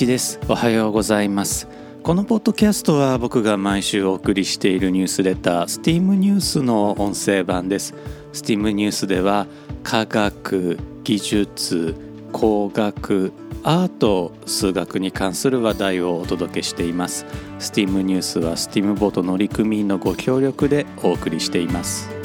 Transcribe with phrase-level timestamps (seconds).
[0.00, 1.68] 一ですおはようございます
[2.02, 7.92] このポッドキャストは僕が毎週お送りしているニュースレター STEAM ニュースの音声版です
[8.32, 9.46] STEAM ニュースでは
[9.82, 11.94] 科学技術
[12.32, 17.26] 工学アート数学に関する話題をお届けしています
[17.58, 22.19] STEAM ニュースは STEAM ボート乗組員のご協力でお送りしています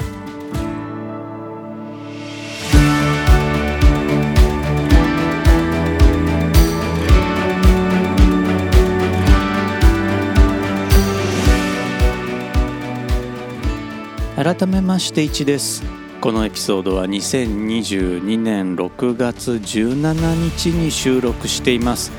[14.58, 15.82] 改めまして1です。
[16.22, 22.10] このエピソードは2022年6月17日に収録しています。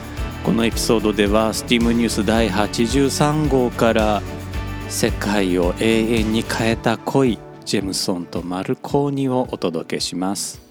[0.43, 4.21] このエピソードでは STEAM ニュース第83号から
[4.87, 10.61] 世界を永遠に変えた恋ジェムソンとマルコーニをお届けします。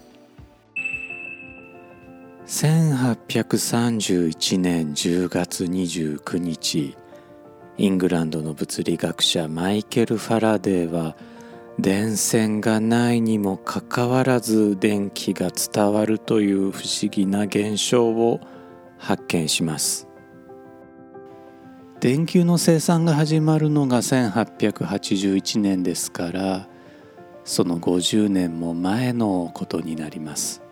[2.45, 6.95] 1831年10月29日
[7.77, 11.17] イングランドの物理学者マイケル・ファラデーは
[11.79, 18.39] 電線がないにもかかわらず電気が伝わるという不思議な現象を
[18.97, 20.07] 発見します。
[21.99, 26.67] 電球の生産が始まるのが1881年ですから
[27.43, 30.63] その50年も前のことになります。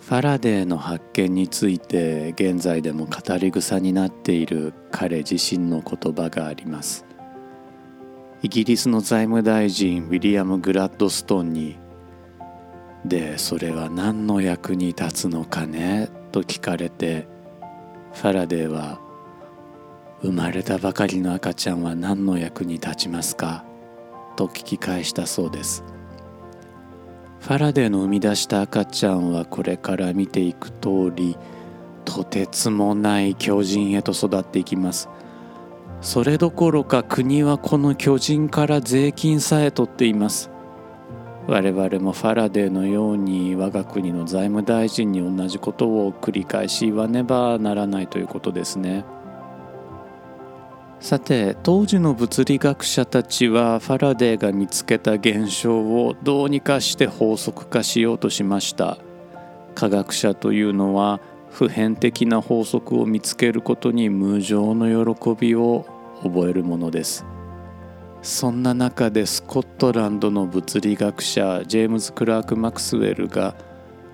[0.00, 7.04] ファラデーの発見について現在でも語り草になっている彼自身の言葉があります。
[8.42, 11.78] イギリスの財務大臣ウィリアム・グラッドストンに
[13.04, 17.26] 「でそれは何の役に立つのかね?」と聞かれて
[18.12, 19.00] ファラデーは
[20.22, 23.64] 「生まれたばかりの赤ちゃんは何の役に立ちますか?」
[24.36, 25.82] と聞き返したそうです
[27.40, 31.38] ファラデーの生み出した赤ちゃんはこれから見ていく通り
[32.04, 35.08] とてつもない巨人へと育っていきます
[36.00, 40.50] それどころか国はこの巨人から税金さえ取っています。
[41.46, 49.04] 我々もファラデーのように我が国の財務大臣に同じことを繰り返し言わねばならないということですね。
[50.98, 58.98] さて当時の物理学者たちはファラデーが見つけた現象をどうにかして法則化しようとしました。
[59.74, 61.20] 科学者というのは
[61.56, 65.86] 普遍的な法則を見つけることに無常の喜びを
[66.22, 67.24] 覚えるものです。
[68.20, 73.56] そんな中でスコットランドの物理学者ジェームズ・クラーク・マクスウェルが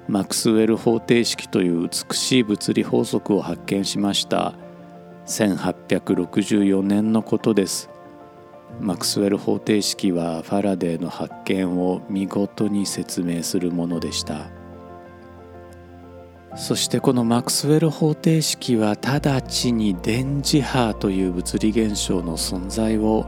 [0.06, 4.54] マクスウェル方程式という美しい物理法則を発見しました。
[5.26, 7.90] 1864年のことです。
[8.80, 14.61] マクスウェル方程式はファラデーの発見を見事に説明するものでした。
[16.54, 23.26] そしてこのマクスウェル方程式は直ちに電磁波という物理現象の存在を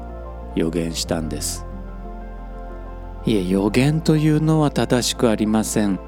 [0.55, 1.67] 予言したんです。
[3.25, 5.99] いえ予言というのは正しくありません。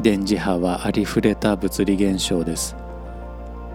[0.00, 2.76] 電磁波はありふれた物理現象です。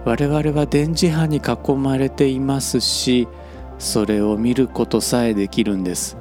[0.04, 3.28] 我々は電磁波に囲まれていますし
[3.78, 6.18] それを見ることさえできるんです。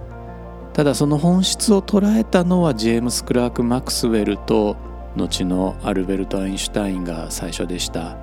[0.71, 4.77] ただその本質を捉えたのはジェームス・クラーク・マクスウェルと
[5.17, 8.15] 後のアルベルト・アインシュタインが最初でした。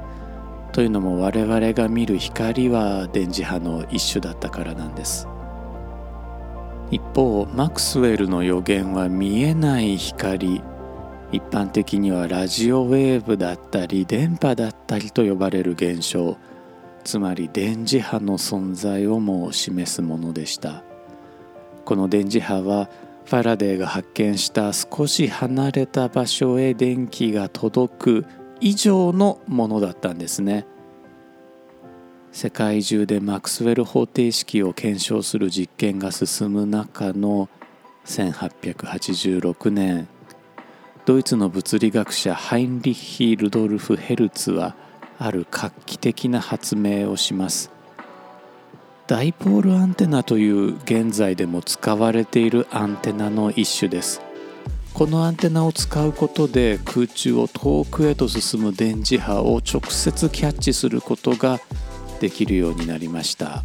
[0.72, 5.28] というのも我々が見る光は電磁波の一種だったからなんです。
[6.90, 10.62] 一方マクスウェルの予言は見えない光。
[11.32, 16.36] 一般的にはラジオウェーブだったり電波だったりと呼ばれる現象。
[17.04, 20.82] つまり電磁波の存在をも示すものでした。
[21.84, 22.88] この電磁波は
[23.24, 28.26] ファラデーが発見した少し離れた場所へ電気が届く
[28.60, 30.66] 以上のものだったんですね。
[32.32, 37.48] 世界中でマクスウェル方程式を検証する実験が進む中の
[38.06, 40.08] 1886年
[41.06, 44.74] ドイツの物理学者ハインリッヒ・ルドルフ・ヘルツは
[45.18, 47.70] ある画期的な発明をします。
[49.06, 54.22] ダイポールアンテナという現在でも使われているアンテナの一種です。
[54.94, 61.60] このアンテナを使うことで空中を遠くへと進む電磁波を直接キャッチすることが
[62.20, 63.62] できるようになりました。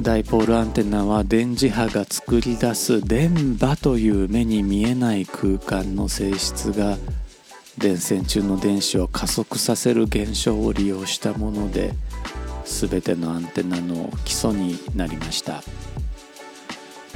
[0.00, 6.96] ダイポールアンテナは電磁波が作り出す電波という目に見えない空間の性質が
[7.76, 11.92] 電線中の電子を加速させる現象を利用したもので
[12.68, 15.62] 全てのアンテナの基礎になりました。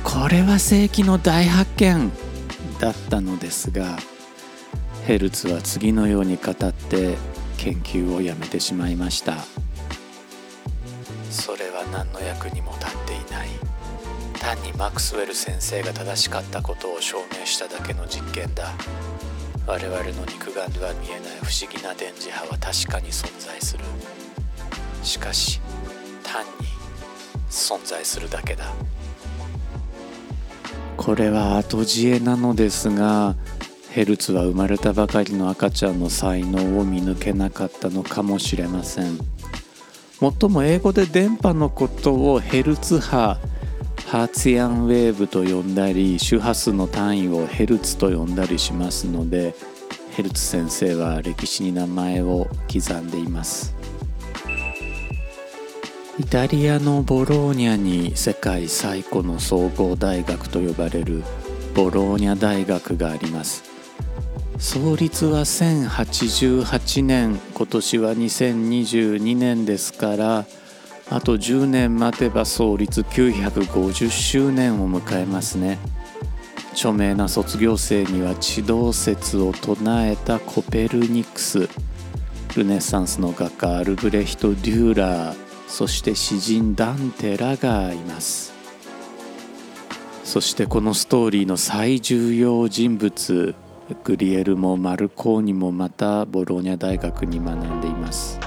[0.02, 2.10] これは世紀の大発見
[2.81, 3.99] だったのですが
[5.06, 7.16] ヘルツは次のように語って
[7.56, 9.37] 研究をやめてしまいました。
[11.31, 13.48] それは何の役にも立っていない。
[14.40, 18.72] 単にマクスウェル先生が正しかったことを証明しただけの実験だ。
[19.66, 23.84] 我々の肉眼では見えない不思議な電磁波は確かに存在する。
[25.02, 25.60] しかし
[26.22, 26.50] 単に
[27.50, 28.72] 存在するだけだ。
[30.96, 33.34] これは後知恵なのですが
[33.90, 39.19] ヘルツは生まれたばかりの赤ちゃんの才能を見抜けなかったのかもしれません。
[40.20, 43.38] もっとも英語で電波のことをヘルツ波
[44.06, 49.55] ハーツヤンウェーブと呼んだり周波数の単位をヘルツと呼んだりしますので
[50.12, 53.81] ヘルツ先生は歴史に名前を刻んでいます。
[56.18, 61.24] イタリアのボローニャに世界最古の総合大学と呼ばれる
[61.74, 63.64] ボローニャ大学があります。
[64.58, 70.44] 創立は1088年今年は2022年ですから
[71.08, 75.78] あと10年待てば創立950周年を迎えますね。
[76.72, 81.70] 著名な卒業生には地動説を唱えたコペルニクス
[82.54, 85.51] ルネサンスの画家アルブレヒト・デューラー。
[85.72, 88.52] そして詩人ダンテらがいます。
[90.22, 93.54] そしてこのストーリーの最重要人物
[94.04, 98.38] グリエルもマルコーニもまたボローニャ大学に学んでいます。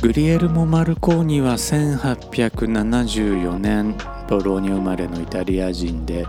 [0.00, 3.96] グリエルモ・マルコーニは1874年
[4.28, 6.24] ボローニャ生まれのイタリア人で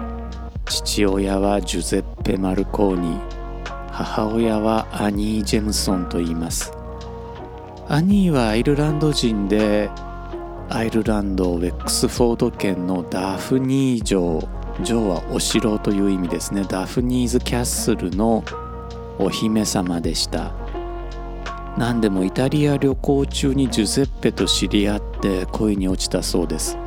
[0.65, 3.19] 父親はジュゼッペ・マルコーニ
[3.92, 6.82] 母親はアニー・ジェムソンと言います。
[7.89, 9.89] アニーはアイルランド人で
[10.69, 14.41] アイルランドウェックスフォード県のダフニー城
[14.83, 16.63] 城はお城という意味ですね。
[16.63, 18.44] ダフニーズキャッスルの
[19.19, 20.53] お姫様でした。
[21.77, 26.77] 何でもイタリア旅行中にジュゼッペと知り合って恋に落ちたそうです。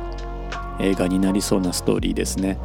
[0.79, 2.57] 映画になりそうなストーリーですね。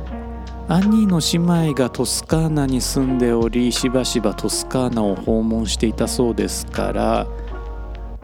[0.68, 7.26] アニーの姉妹がトスカーナに住んでおりしばしばトスカーナを訪問していたそうですから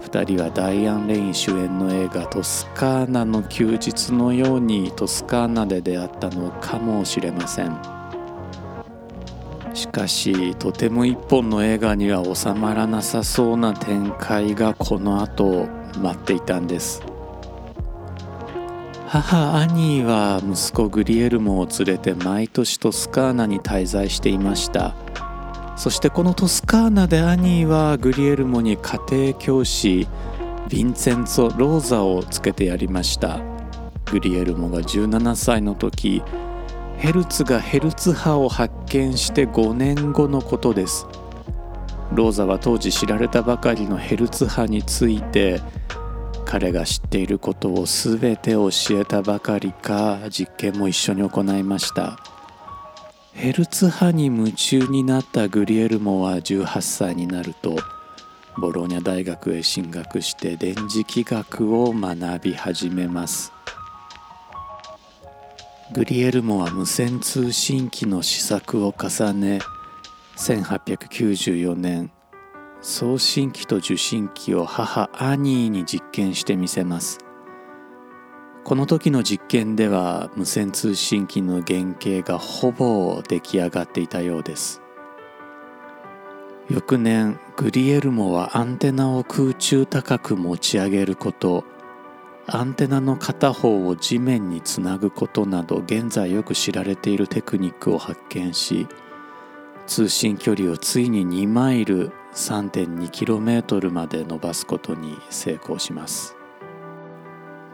[0.02, 7.76] 2人はダイアン・レイン主演の映画「トスカーナの休日」のようにトスカーナで出会ったのかもしれません。
[9.74, 15.66] しかしとても一本の映画には収まらなさそうな展開がこの後
[16.02, 17.02] 待っていたんです。
[19.06, 24.94] 母アニーは息子グリエルモを連れて毎年トスカーナに滞在していました。
[25.78, 30.08] そしてこのトスカーナでアニーはグリエルモに家庭教師
[30.66, 33.38] ヴィンセンツォ・ローザをつけてやりました。
[34.10, 36.20] グリエルモが17歳の時
[36.96, 41.06] ヘルツがヘルツ波を発見して5年後のことです。
[42.12, 45.60] ローザは当時知られたばかりのヘルツ波について
[46.44, 52.18] 彼が知っていることを全て教えたばかりか実験も一緒に行いました。
[53.38, 57.76] ヘルツ波に夢中になったグリエルモは18歳になると
[58.56, 63.52] ボローニャ大学へ進学して電磁気学を学び始めます。
[65.92, 69.60] グリエルモは無線通信機の試作を重ね
[70.36, 72.10] 1894年
[72.82, 77.27] 送信機と受信機を母アニーに実験してみせます。
[78.68, 84.82] この時の実験では無線通信機の原型がほぼ出来上がっていたようです。
[86.68, 91.64] 翌年グリエルモはアンテナを空中高く持ち上げること
[92.46, 98.86] アンテナの片方を地面につなぐことなど現在よく知られているテクニックを発見し
[99.86, 106.37] 通信距離をついに2マイル 3.2km まで伸ばすことに成功します。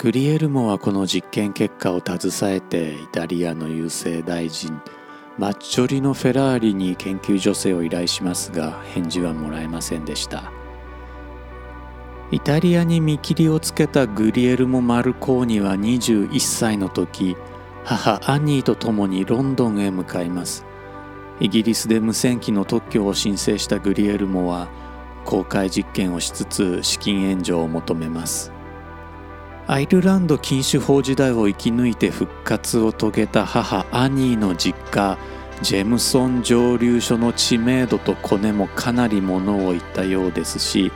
[0.04, 4.78] グリエルモはこの実験結果を携えてイタリアの郵政大臣
[5.38, 10.52] マッチョリノ・フェラーリに研究助成を依頼しますが返事はもらえませんでした。
[12.30, 17.34] イタリアに見切りをつけたグリエルモ・マルコーニは21歳の時
[17.82, 20.66] 母アニーと共にロンドンへ向かいます。
[21.40, 24.68] イギリスで無線機の特許を申請したグリエルモは
[25.24, 28.53] 公開実験をしつつ資金援助を求めます。
[29.66, 35.16] アイルランド禁酒法時代を生き抜いて復活を遂げた母アニーの実家
[35.62, 40.92] ジェムソン蒸留所の知名度とコネもかなりものを言ったようですし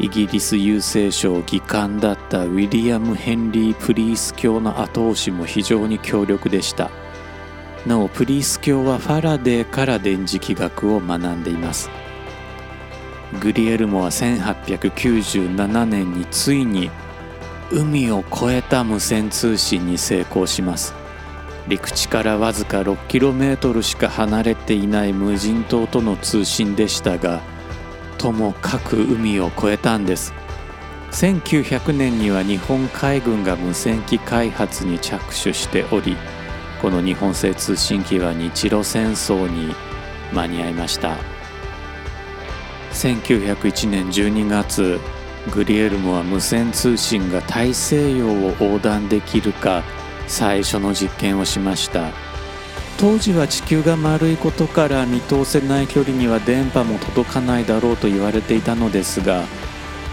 [0.00, 6.90] イギリス郵政省議官だったウィリアム・ヘンリー・プリース教の後押しも非常に強力でした。
[7.86, 11.90] なおプリース教はファラデーから電磁気学を学んでいます。
[13.40, 16.90] グリエルモは1897年についに
[17.70, 20.94] 海を越えた無線通信に成功します。
[21.68, 27.40] 陸地からわずか 6km しか離れていない無人島との通信でしたが
[28.18, 30.34] ともかく海を越えたんです。
[31.12, 36.16] 1900年には日本海軍が無線機開発に着手しており
[36.82, 39.74] この日本製通信機は日露戦争に
[40.32, 41.16] 間に合いました。
[42.92, 45.00] 1901年12月
[45.52, 49.82] グリエルモは無線通信が大西洋を横断できるか
[50.26, 52.10] 最初の実験をしました。
[52.98, 59.42] 当時は地球が丸いことから見通せない距離には電波も届かないだろうと言われていたのですが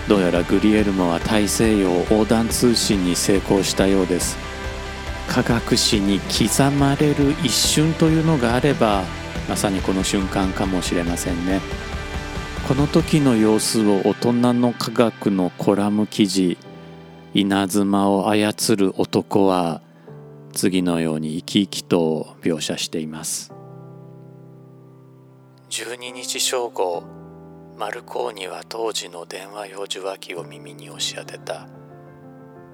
[0.07, 4.37] どうやらグリエルモは大西洋横断通信に成功したようです。
[5.27, 9.03] 科学史に刻まれる一瞬というのがあれば
[9.47, 11.61] まさにこの瞬間かもしれませんね。
[12.71, 16.57] この時の様子を大人の科学のコラム記事
[17.33, 19.81] 稲妻を操る男は
[20.53, 23.51] 次のように生き生きと描写しています。
[25.69, 27.03] 12日正午
[27.77, 31.67] マルコーニは当時の電話用受話器を耳に押し当てた。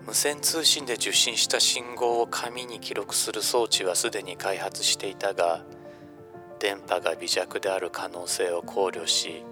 [0.05, 5.63] 無線通信で受信した信号を紙に記録する装置はすでに開発していたが
[6.59, 9.43] 電波が微弱である可能性を考慮し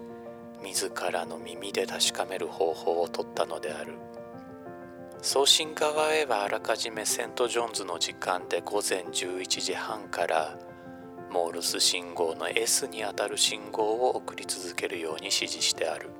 [0.66, 3.94] 自らの耳で確かめる方法を取ったのである。
[5.22, 10.58] 送信側へはあらかじめセント・ジョンズの時間で午前11時半から
[11.32, 16.10] モールス信号の S にあたる信号を送り続けるように指示してある。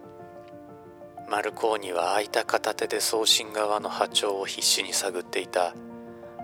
[1.28, 5.74] マルコーニは空いた片手で送信側の波長を必死に探っていた。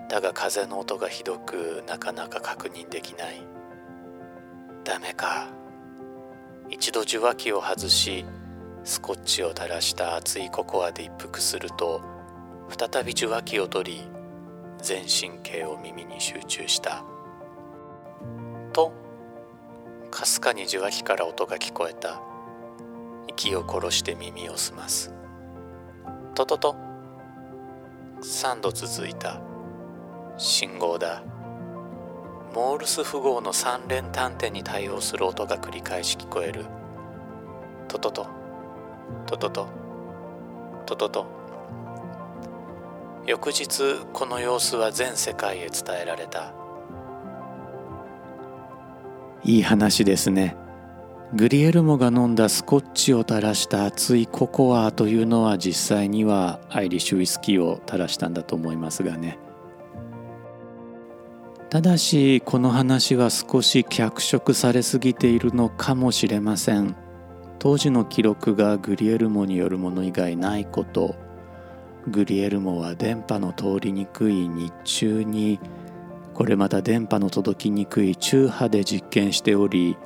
[0.09, 3.41] だが風の音がひどくなかなか確認できない。
[4.83, 5.62] ダメか。
[6.73, 8.25] 一度受話器を外し
[8.83, 12.01] スコッチを垂らした熱いココアで一服すると
[12.67, 14.01] 再び受話器を取り
[14.79, 17.05] 全神経を耳に集中した。
[18.73, 18.91] と
[20.09, 22.19] かすかに受話器から音が聞こえた。
[23.27, 25.13] 息を殺して耳を澄ます。
[26.33, 26.75] ととと
[28.21, 29.39] 3度続いた。
[30.37, 31.23] 信号だ。
[32.53, 36.65] モールス符号の三連単点に対応する音が繰り返し聞こえる。
[37.87, 38.27] ととと
[39.25, 39.67] ととと
[40.85, 41.25] ととと
[43.25, 46.53] 翌日この様子は全世界へ伝えられた。
[49.43, 50.55] いい話ですね。
[51.33, 59.39] グリエルモが飲んだスコッチを垂らした熱いココアというのは実際にはアイリッシュウイスキーを垂らしたんだと思いますがね。
[61.73, 66.95] ただしこの話は少し脚色されすぎているのかもしれません。
[67.57, 71.15] 当時の記録がグリエルモによるもの以外ないこと。
[72.07, 75.59] グリエルモは電波の通りにくい日中に
[76.35, 79.97] これまた電波の届きにくい中波で実験しており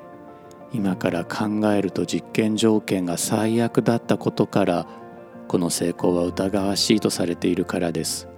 [0.71, 4.87] 今から考えると実験条件が最悪だったことから
[5.49, 8.29] この成功は疑わしいとされているからです。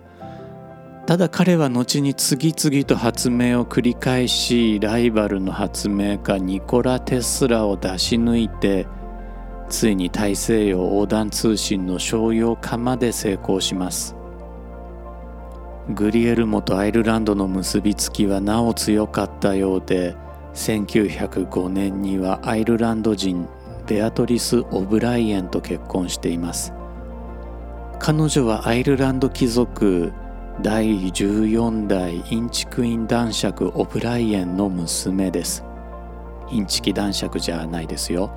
[1.09, 8.85] ただ彼は後に次々と発明を繰り返しライバルの発明家ニコラ・テスラを出し抜いて
[9.69, 14.15] ついに大西洋横断通信の商用化まで成功します。
[15.95, 20.15] グリエルモとアイルランドの結びつきはなお強かったようで
[20.53, 23.49] 1905年にはアイルランド人
[23.87, 26.71] ベアトリス・オブライエンと結婚しています。
[27.97, 30.13] 彼女はアイルランド貴族
[30.61, 35.63] 第14代インチクイン男爵オブライエンの娘です。
[36.51, 38.29] インチキ男爵じゃないですよ。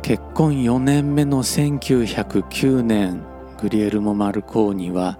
[0.00, 3.22] 結婚4年目の1909年
[3.60, 5.18] グリエルモ・マルコーニは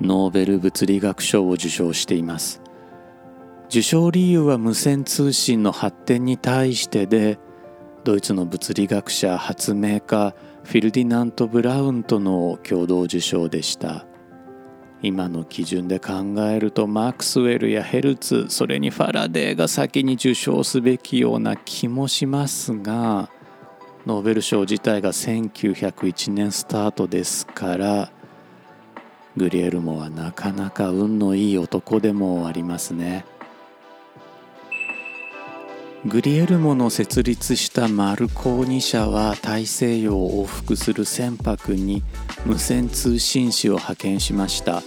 [0.00, 2.62] ノーベル物理学賞を受賞しています。
[3.70, 7.40] 受賞理由は無線通信の発展に対してで
[8.04, 14.06] ドイツの物理学者発明家フィルディナント・ブラウンとの共同受賞でした。
[15.02, 23.30] 今の基準で考えるとマックスウェルやヘルツそれにファラデーが先に受賞すべきような気もしますが
[24.06, 28.12] ノーベル賞自体が1901年スタートですから
[29.36, 33.24] グリエルモはなかなか運のいい男でもありますね。
[36.06, 42.02] グリエルモの設立したマルコーニ社は大西洋を往復する船舶に
[42.46, 44.82] 無線通信士を派遣しました。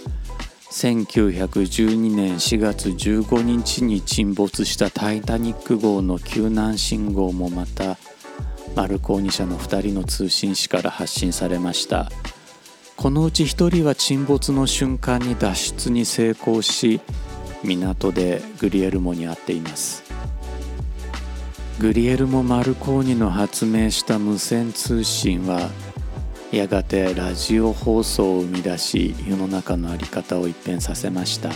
[0.72, 7.96] 1912年4月15日に沈没したタイタニック号の救難信号もまた
[8.74, 12.10] マルコーニ社の2人の通信士から発信されました。
[12.96, 17.00] このうち1人は沈没の瞬間に脱出に成功し
[17.62, 20.02] 港でグリエルモに会っています。
[21.80, 25.70] グリエルモ・マルコーニの発明した無線通信は
[26.52, 31.50] やがてラジオ放送を生み出し世の中の在り方を一変させました。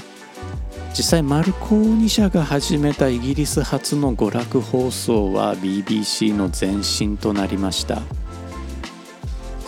[0.92, 8.02] 実際マルコーニ社が始めたイギリス初の娯楽放送は BBC の前身となりました。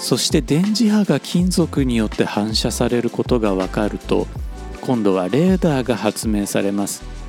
[0.00, 4.26] そして電磁波が金属によって反射されることが分かると
[4.80, 7.19] 今度はレーダーが発明されます。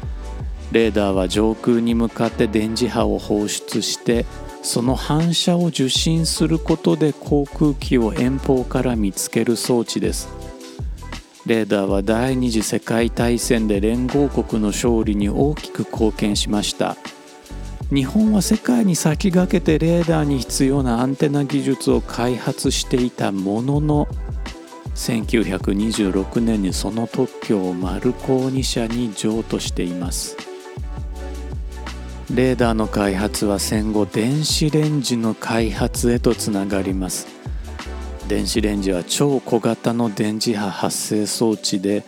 [0.72, 4.26] レーダーは上空に向かって電磁波を放出して
[4.62, 10.30] その反射を受信することで航空機を遠方から見つける装置です。
[11.46, 16.96] レーダーは第二次世界大戦で連合国の勝利に大きく貢献しました。
[17.92, 24.08] 日本は世界に先駆けてレーダーに必要なアンテナ技術を開発していたものの
[24.96, 30.51] 1926年にその特許をマルコーニ社に譲渡しています。
[32.34, 37.28] レーダーの開発は戦後電子レンジの開発へとつながります。
[38.30, 42.06] 電子レンジは超小型の電磁波発生装置で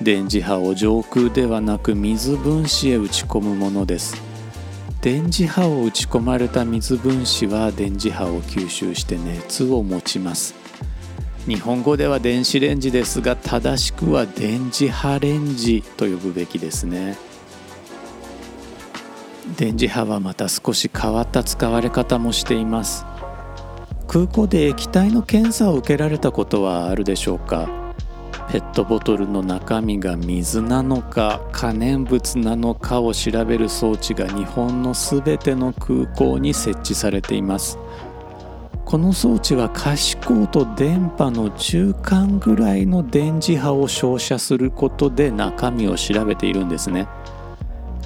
[0.00, 4.16] 電磁波を上空ではなく水分子へ打ち込むものです。
[5.02, 10.54] 電磁波を打ち込まれた水分子は電磁波を吸収して熱を持ちます。
[11.46, 17.35] 日本語では電子レンジですが正しくは電磁波レンジと呼ぶべきですね。
[19.56, 23.06] 電磁波はまた少し変わった使われ方もしています。
[24.08, 27.68] 空港で液体の検査を受けられたことはあるでしょうか？
[28.50, 37.78] ペットボトルの中身が水なのか可燃物なのかを調べる装置が日本のすべての空港に設置されています。
[38.84, 47.08] この装置は可視光と電波の中間ぐらいの電磁波を照射することで中身を調べているんですね。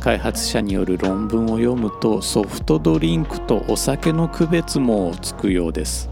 [0.01, 6.09] 開発者による論文を読むとソフトドリンクとお酒の区別もつくようです。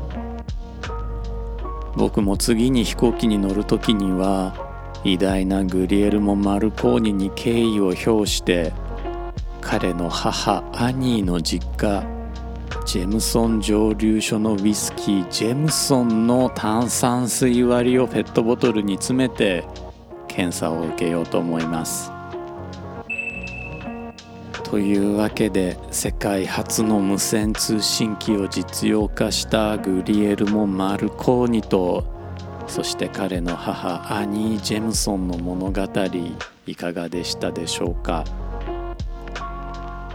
[1.96, 4.54] 僕も次に飛行機に乗る時には
[5.04, 8.72] 偉大なグリエルモ・マルコーニに敬意を表して
[9.60, 12.06] 彼の母アニーの実家
[12.86, 19.64] ジェムソン蒸留所のウイスキージェムソンの炭酸水割りをペットボトルに詰めて
[20.28, 22.17] 検査を受けようと思います。
[24.70, 32.04] というわけで世界初の無線通信機を実用化したグリエルモ・マルコーニと
[32.66, 35.82] そして彼の母アニー・ジェムソンの物語
[36.66, 38.24] いかがでしたでしょうか。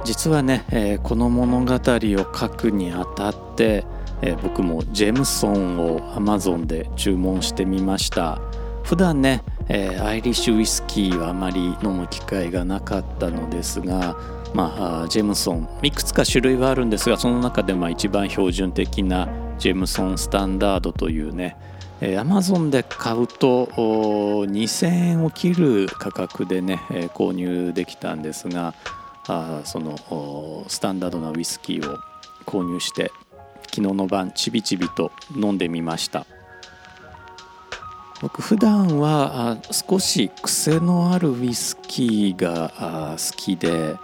[0.04, 3.86] 実はね、えー、この物語を書くにあたって、
[4.22, 8.40] えー、僕もジェムソンを Amazon で注文してみました。
[8.84, 14.18] 普段ね、えー、アイリッシュウイスキーはあまり飲む機会がなかったのですが
[14.54, 15.68] まあ、ジェムソン。
[15.82, 21.58] いくつか種類はあるんですがその中でまあ一番標準的なジェムソンスタンダードというね
[22.02, 26.82] えー、Amazon で買うと2000円を切る価格でね、
[27.14, 28.74] 購入できたんですが
[29.28, 31.98] あそのスタンダードなウイスキーを
[32.46, 33.14] 購入して
[33.74, 36.26] 昨日の晩ちびちびと飲んでみました。
[38.22, 43.96] 僕普段は少し癖のあるウイスキーが好きで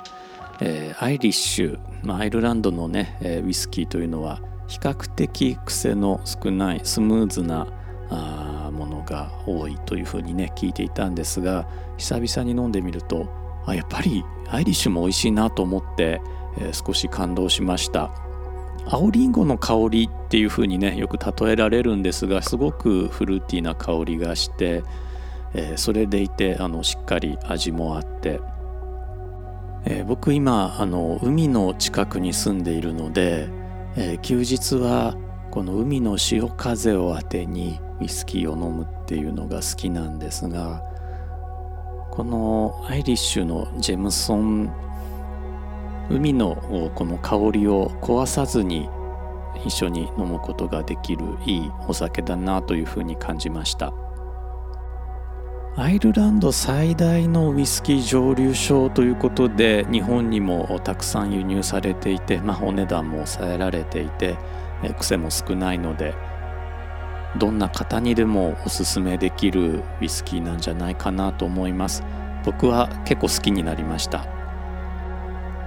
[0.62, 7.68] えー、アイリッシュ、まあ、アイルランドのね、えー、ウイスキーというのは比較的癖の少ないスムーズな
[8.10, 11.68] あものが多いというふうにね聞いていたんですが
[11.98, 13.30] 久々に飲んでみると
[13.66, 16.22] あやっぱりアイリッシュも美味しいなと思って、
[16.58, 18.12] えー、少し感動しました。
[18.92, 24.84] 青りんごの香りっていうふうにねよく例えられるんですがすごくフルーティーな香りがして、
[25.54, 28.40] えー、それでいてあのしっかり味もあって
[29.86, 33.50] えー、僕今あの海の近くに住んでいるので、
[33.96, 35.16] えー、休日は
[35.52, 40.84] この海の潮風を当てにウイスキーを飲むっていうのが好きなんですが
[42.12, 44.74] このアイリッシュのジェムソン
[46.10, 48.90] 海のこの香りを壊さずに
[49.66, 53.94] 一緒に飲むことができるいいお酒だなというふうに感じました。
[55.80, 64.38] アイルランド最大のウイスキー蒸留所ということで日本にもたくさん輸入されていて、まあ、お値段も抑えられていて
[65.00, 66.16] 癖も少ないので
[67.38, 72.04] どんな方にでもおすすめできるウイスキーなんじゃないかなと思います。
[72.44, 74.26] 僕は結構好きになりました。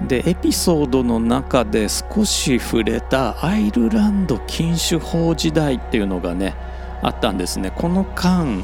[0.07, 6.55] でエピソードの中で少し触れたアイルランド禁酒法時代っていうのがね
[7.01, 7.73] あったんですね。
[7.75, 8.63] この間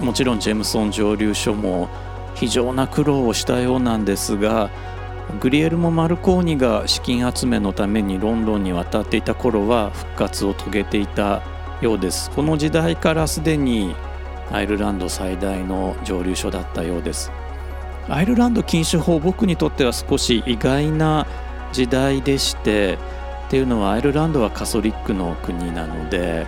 [0.00, 1.88] もちろんジェムソン蒸留所も
[2.34, 4.70] 非常な苦労をしたようなんですが
[5.40, 11.42] グリエルモ・マルコーニが資金集めのためにロンドンに渡っていた頃は復活を遂げていた
[11.80, 12.30] ようです。
[12.30, 13.94] この時代からすでに
[14.52, 17.32] アイルランド最大の蒸留所だったようです。
[18.08, 21.26] アイルランド禁酒法僕にとっては少し意外な
[21.72, 22.98] 時代でして
[23.46, 26.46] っていうのはアイルランドはカソリックの国なので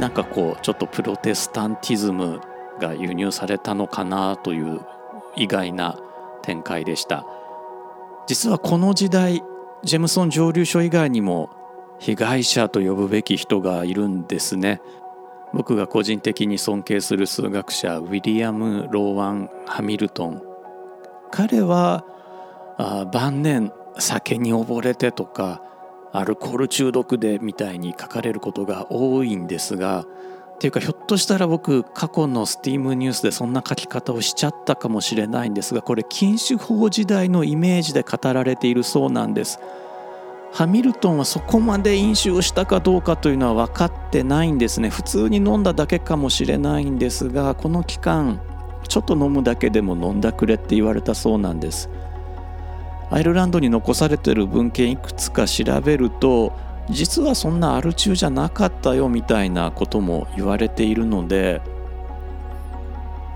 [0.00, 2.40] なんかこうちょっとプロテスタンティズム
[2.78, 4.80] が輸入されたのかなという
[5.36, 5.98] 意外な
[6.42, 7.26] 展開でした。
[8.26, 9.42] 実はこの時代
[9.82, 11.50] ジェムソン蒸留所以外にも
[11.98, 14.80] 被害者と呼ぶべき人がいるんですね。
[15.52, 20.42] 僕が個人的に尊敬する数学者ウィリアム・ローワン・ハミルトン。
[21.30, 22.04] 彼は
[22.76, 25.62] あ晩年酒に溺れてとか
[26.12, 30.06] アルコール中毒でみたいに書かれることが多いんですが
[30.58, 39.60] っていうかひょっとしたら僕過去のスティームニュースでそんな書き方をしちゃったかもしれないんですがこれ禁酒法時代のイメージで語られているそうなんです。
[40.52, 44.88] ハミルトンはそこまで飲酒をしたかどうかというのは分かってないんですね。
[44.88, 48.40] 普通に飲んだだけかもしれないんですがこの期間
[48.88, 51.88] ちょっと飲むだけでも飲んだくれって言われたそうなんです。
[53.10, 56.52] アイルランドに残されてる文献いくつか調べると
[56.90, 61.60] 実はそんなアル中じゃなかったよみたいなことも言われているので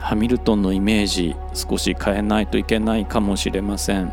[0.03, 4.13] ハミルトンのイメージ少し変えないといけないかもしれません。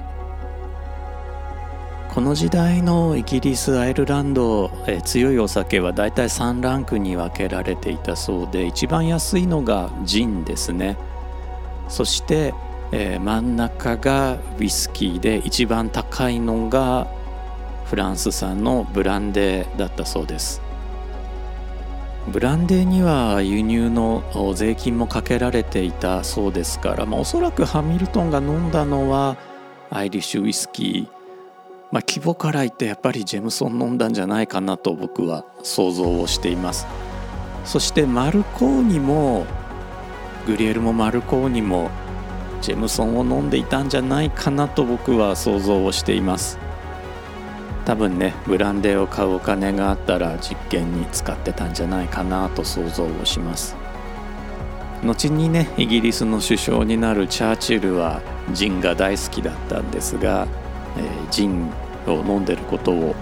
[2.14, 10.98] この時代のイギリスアイルランド、え強いお酒はだいたい3ランクに分けられていたそうで一番安いのがジンですね。
[11.88, 12.54] そして、
[12.92, 17.08] えー、真ん中がウイスキーで一番高いのが
[17.90, 20.62] フランス産のブランデーだったそうです。
[22.28, 24.24] ブランデーには輸入の
[24.54, 29.38] 税金もかけられていたそうですから、まあ、おそらくハミルトンが飲んだのは
[29.90, 31.04] アイリッシュウイスキー、
[31.92, 36.86] まあ、規模から言ってやっぱりジェムソン飲んだんじゃないかなと僕は想像をしています。
[37.66, 39.48] そしてマルコーニも
[40.46, 41.90] グリエルモ・マルコーニも
[42.62, 46.60] ジェムソンを飲んでいたんじゃないかなと僕は想像をしています。
[47.90, 53.76] 多分ねブランデーを買うお金があったら実験に使ってたんじゃないかなと想像をします。
[55.04, 58.22] 後にねイギリスの首相になるチャーチルは
[58.54, 60.48] ジンが大好きだったんですが、
[60.98, 61.72] えー、ジン
[62.06, 63.16] を飲んでることを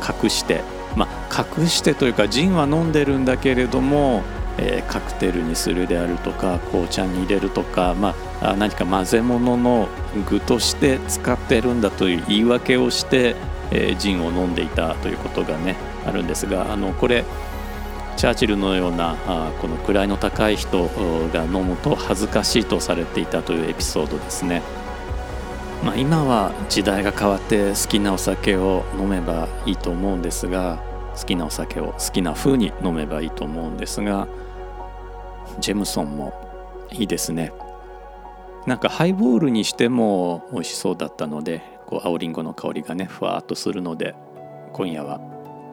[0.00, 0.62] 隠して
[0.96, 4.22] まあ隠してというかジンは飲んでるんだけれども
[4.56, 9.88] えー、カクテルにするであるとか紅茶に入れるとか、まあ、何か混ぜ物の
[10.30, 13.34] 具として使ってるんだという言い訳をして、
[13.70, 17.24] えー、ジンを飲んでいたということがねあるんですがあのこれ
[18.16, 20.88] チャーチルのようなあこの位の高い人
[21.32, 24.62] が飲むと恥ずかしいとされていたというエピソードですね。
[25.84, 30.78] まあ、今は時代が変わって好きなお酒を飲めばいいと思うんですが
[31.14, 34.26] 好きなお酒を好きな風に飲めばいいと思うんですが
[35.60, 36.32] ジェムソンも
[36.90, 37.52] いいですね
[38.66, 44.16] なんかハイボールにしても美味しそうだったのでこう青りんごの香りがねふわっとするので
[44.72, 45.20] 今夜は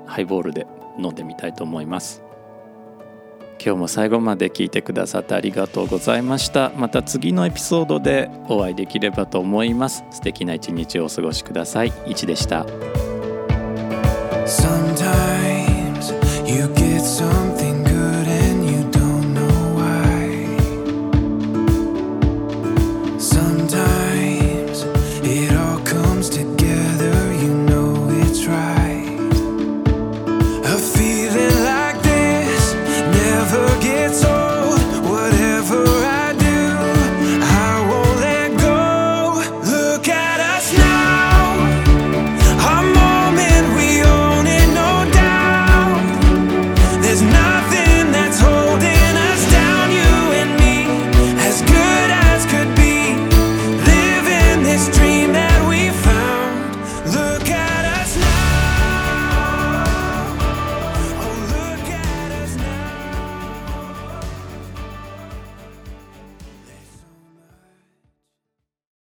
[0.05, 0.67] ハイボールで
[0.99, 2.23] 飲んでみたいと思います。
[3.63, 6.71] 今日も最後まで聞いてくださってありがとうございました。
[6.75, 10.03] また次のエピソードでお会いできればと思います。
[10.12, 11.93] 素敵な一日をお過ごしください。
[12.05, 12.65] いちでした。
[14.45, 16.13] Sometimes
[16.47, 16.81] you